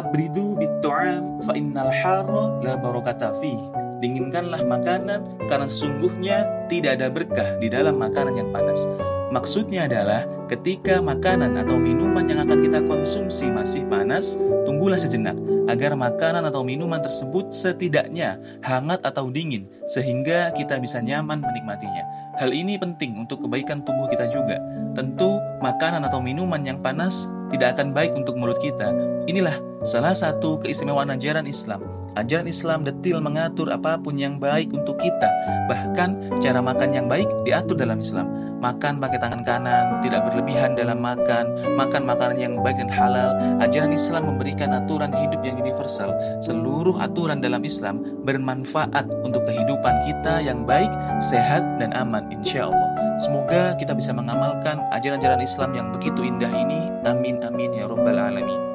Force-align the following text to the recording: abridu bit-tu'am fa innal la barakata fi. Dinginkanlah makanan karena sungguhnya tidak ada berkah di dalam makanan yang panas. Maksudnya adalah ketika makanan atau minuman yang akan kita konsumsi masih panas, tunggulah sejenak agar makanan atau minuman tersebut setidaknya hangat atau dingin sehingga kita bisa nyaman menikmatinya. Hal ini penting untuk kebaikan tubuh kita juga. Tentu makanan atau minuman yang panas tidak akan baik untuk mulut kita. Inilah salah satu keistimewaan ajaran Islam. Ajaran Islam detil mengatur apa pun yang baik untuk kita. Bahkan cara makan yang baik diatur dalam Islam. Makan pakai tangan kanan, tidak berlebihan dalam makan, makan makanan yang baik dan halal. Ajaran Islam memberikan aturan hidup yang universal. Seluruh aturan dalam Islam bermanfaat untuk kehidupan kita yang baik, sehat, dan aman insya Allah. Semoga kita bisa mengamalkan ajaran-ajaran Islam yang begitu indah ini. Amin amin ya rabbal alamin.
abridu 0.00 0.56
bit-tu'am 0.56 1.44
fa 1.44 1.52
innal 1.52 1.92
la 2.64 2.74
barakata 2.80 3.36
fi. 3.36 3.52
Dinginkanlah 4.00 4.64
makanan 4.64 5.44
karena 5.44 5.68
sungguhnya 5.68 6.48
tidak 6.72 6.96
ada 6.96 7.12
berkah 7.12 7.60
di 7.60 7.68
dalam 7.68 8.00
makanan 8.00 8.32
yang 8.40 8.48
panas. 8.48 8.88
Maksudnya 9.30 9.86
adalah 9.86 10.26
ketika 10.50 10.98
makanan 10.98 11.54
atau 11.54 11.78
minuman 11.78 12.26
yang 12.26 12.42
akan 12.42 12.66
kita 12.66 12.82
konsumsi 12.82 13.46
masih 13.46 13.86
panas, 13.86 14.34
tunggulah 14.66 14.98
sejenak 14.98 15.38
agar 15.70 15.94
makanan 15.94 16.50
atau 16.50 16.66
minuman 16.66 16.98
tersebut 16.98 17.54
setidaknya 17.54 18.42
hangat 18.66 18.98
atau 19.06 19.30
dingin 19.30 19.70
sehingga 19.86 20.50
kita 20.50 20.82
bisa 20.82 20.98
nyaman 20.98 21.46
menikmatinya. 21.46 22.02
Hal 22.42 22.50
ini 22.50 22.74
penting 22.74 23.22
untuk 23.22 23.46
kebaikan 23.46 23.86
tubuh 23.86 24.10
kita 24.10 24.26
juga. 24.34 24.58
Tentu 24.98 25.38
makanan 25.62 26.02
atau 26.10 26.18
minuman 26.18 26.66
yang 26.66 26.82
panas 26.82 27.30
tidak 27.50 27.76
akan 27.76 27.92
baik 27.92 28.14
untuk 28.14 28.38
mulut 28.38 28.56
kita. 28.62 28.94
Inilah 29.26 29.58
salah 29.82 30.14
satu 30.14 30.58
keistimewaan 30.62 31.10
ajaran 31.12 31.44
Islam. 31.44 31.82
Ajaran 32.18 32.50
Islam 32.50 32.82
detil 32.82 33.22
mengatur 33.22 33.70
apa 33.70 33.94
pun 33.94 34.18
yang 34.18 34.42
baik 34.42 34.74
untuk 34.74 34.98
kita. 34.98 35.30
Bahkan 35.70 36.40
cara 36.42 36.58
makan 36.58 36.90
yang 36.90 37.06
baik 37.06 37.30
diatur 37.46 37.78
dalam 37.78 38.02
Islam. 38.02 38.26
Makan 38.58 38.98
pakai 38.98 39.18
tangan 39.22 39.42
kanan, 39.46 40.02
tidak 40.02 40.26
berlebihan 40.26 40.74
dalam 40.74 40.98
makan, 40.98 41.54
makan 41.78 42.02
makanan 42.02 42.36
yang 42.36 42.54
baik 42.60 42.82
dan 42.82 42.90
halal. 42.90 43.38
Ajaran 43.62 43.94
Islam 43.94 44.26
memberikan 44.34 44.74
aturan 44.74 45.14
hidup 45.14 45.40
yang 45.46 45.62
universal. 45.62 46.10
Seluruh 46.42 46.98
aturan 46.98 47.38
dalam 47.38 47.62
Islam 47.62 48.02
bermanfaat 48.26 49.06
untuk 49.22 49.46
kehidupan 49.46 49.94
kita 50.02 50.42
yang 50.42 50.66
baik, 50.66 50.90
sehat, 51.22 51.62
dan 51.78 51.94
aman 51.94 52.26
insya 52.34 52.66
Allah. 52.68 52.90
Semoga 53.20 53.76
kita 53.76 53.92
bisa 53.92 54.16
mengamalkan 54.16 54.80
ajaran-ajaran 54.96 55.44
Islam 55.44 55.70
yang 55.76 55.88
begitu 55.92 56.24
indah 56.24 56.52
ini. 56.52 56.88
Amin 57.04 57.39
amin 57.42 57.72
ya 57.74 57.88
rabbal 57.88 58.18
alamin. 58.18 58.69